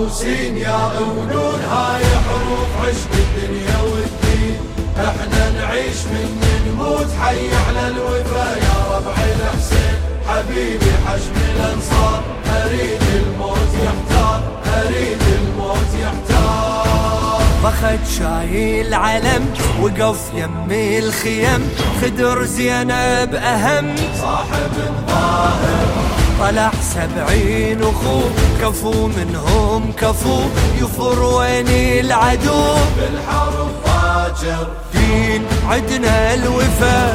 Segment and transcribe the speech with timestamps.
[0.00, 4.60] وسين يا عونون هاي حروف عشق الدنيا والدين.
[4.96, 9.96] إحنا نعيش من نموت حي على الوفا يا ربع الحسين.
[10.28, 17.40] حبيبي حجم الأنصار أريد الموت يحتار أريد الموت يحتار.
[17.62, 21.68] فخد شايل علم وقف يمي الخيم
[22.02, 23.96] خدر زينب أهم.
[24.20, 26.19] صاحب الظاهر.
[26.40, 28.20] طلع سبعين أخو
[28.62, 30.40] كفو منهم كفو
[30.80, 31.68] يفر وين
[32.04, 34.66] العدو؟ بالحرب فاجر.
[34.92, 37.14] دين عدنا الوفا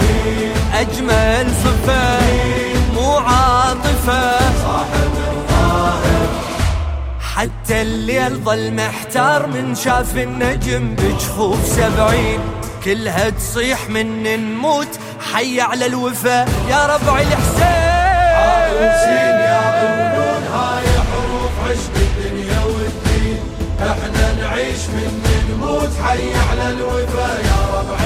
[0.74, 2.20] أجمل صفه
[2.94, 4.40] مو عاطفة.
[4.40, 6.28] صاحب الظاهر.
[7.36, 12.40] حتى الليل ظل محتار من شاف النجم بجفوف سبعين.
[12.86, 15.00] كلها تصيح من نموت
[15.34, 16.46] حي على الوفا.
[16.70, 17.20] يا ربع
[19.50, 19.62] يا
[20.54, 23.38] هاي حروف عشق الدنيا والدين
[23.82, 27.98] إحنا نعيش من نموت حي على الوفا يا ربع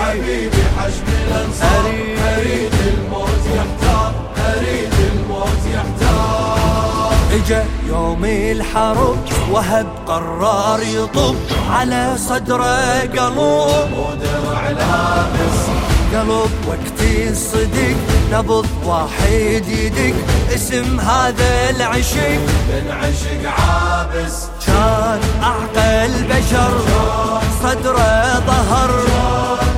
[0.00, 0.62] حبيبي.
[1.28, 1.84] الانصار
[2.88, 4.12] الموت يحتار
[5.12, 7.12] الموت يحتار
[7.88, 9.18] يوم الحرب
[9.50, 11.34] وهب قرار يطب
[11.70, 15.60] على صدره قلوب ودرع لابس
[16.14, 17.96] قلب وقت الصدق
[18.34, 20.14] نبض واحد يدق.
[20.54, 22.40] اسم هذا العشق.
[22.68, 24.46] من عشق عابس.
[24.66, 26.78] كان أعقل بشر.
[27.62, 28.90] صدره ظهر.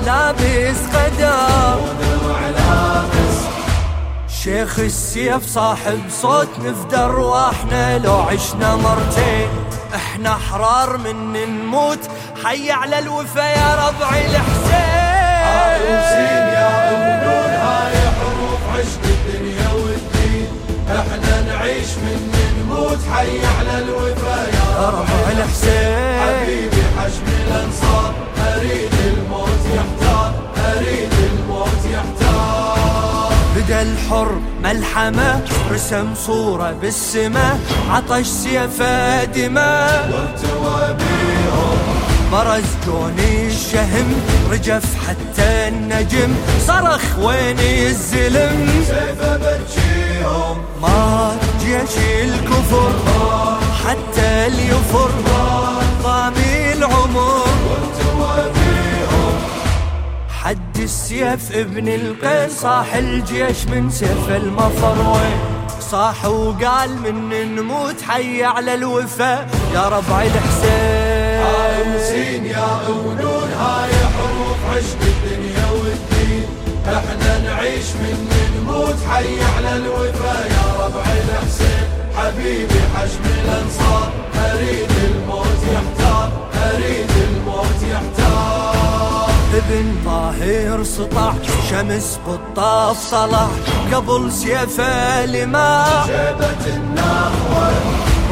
[0.06, 1.80] لابس قدر
[4.42, 9.48] شيخ السيف صاحب صوت نفدى ارواحنا لو عشنا مرتين.
[9.94, 11.98] إحنا احرار من نموت.
[12.44, 14.65] حي على الوفا يا ربع حسين
[23.58, 28.14] على الوفا يا ربع الحسين حبيبي حجم الأنصار.
[28.56, 30.32] أريد الموت يحتار.
[30.76, 33.32] أريد الموت يحتار.
[33.56, 35.40] بدا الحر ملحمة
[35.72, 37.58] رسم صورة بالسماء
[37.90, 41.78] عطش سيفه دماء وارتوى بيهم
[42.32, 44.14] برز جوني الشهم
[44.52, 46.34] رجف حتى النجم.
[46.66, 48.84] صرخ وين الزلم.
[48.86, 53.15] سيف بجيهم مات جيش الكفر.
[53.86, 55.10] حتى اليفر
[56.02, 57.44] ضامي العمر
[60.42, 64.96] حد السيف ابن القيس صاح الجيش من سيف المفر.
[65.80, 69.46] صاح وقال من نموت حي على الوفا.
[69.74, 71.44] يا ربع الحسين
[71.98, 72.46] حسين.
[72.46, 76.46] يا ونون هاي حروف عشق الدنيا والدين.
[76.86, 80.46] إحنا نعيش من نموت حي على الوفا.
[80.46, 81.65] يا ربع الحسين
[82.16, 84.12] حبيبي حجم الأنصار
[84.52, 86.30] أريد الموت يحتار
[86.72, 89.30] أريد الموت يحتار.
[89.54, 91.32] ابن طاهر سطع
[91.70, 93.48] شمس بالطاف طلع
[93.92, 97.70] قبل سيفه لما شيبة النخوة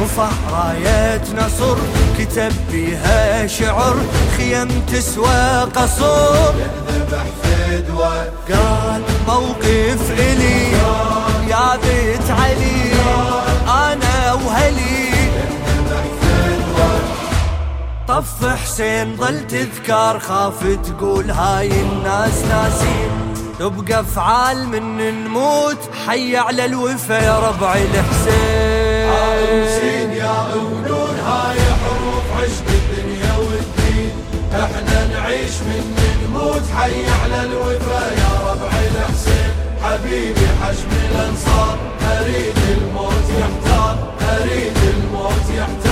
[0.03, 1.77] رفع راية نصر
[2.19, 3.95] كتب بيها شعر
[4.37, 6.53] خيم تسوى قصور.
[6.89, 10.71] ذبح فدوة قال موقف إلي
[11.49, 12.95] يا بيت علي.
[18.15, 23.11] صف حسين ظل تذكار خاف تقول هاي الناس ناسين.
[23.59, 25.77] تبقى فعال من نموت
[26.07, 29.09] حي على الوفا يا ربع الحسين
[30.11, 34.11] يا ونون هاي حروف عشق الدنيا والدين.
[34.53, 35.83] إحنا نعيش من
[36.23, 39.51] نموت حي على الوفا يا ربع الحسين
[39.83, 41.77] حبيبي حجم الأنصار
[42.19, 45.84] أريد الموت يحتار أريد الموت يحتار.